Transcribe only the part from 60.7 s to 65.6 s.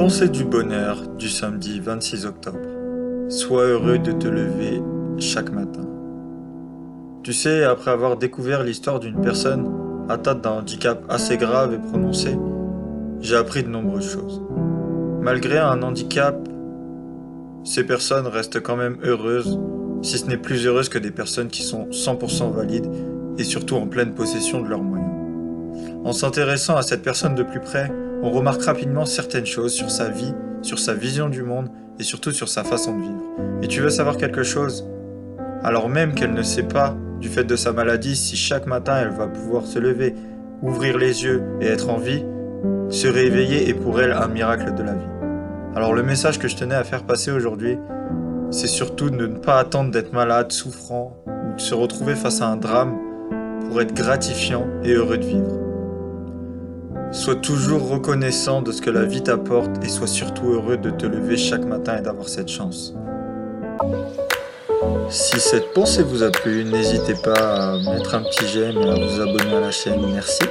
de te lever chaque matin et d'avoir cette chance. Si